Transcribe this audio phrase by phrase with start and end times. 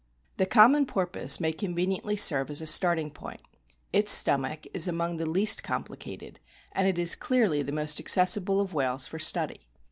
[0.37, 3.41] The common porpoise may conveniently serve as a starting point.
[3.93, 6.39] Its stomach is among the least complicated,
[6.71, 9.67] and it is clearly the most accessible of whales for study.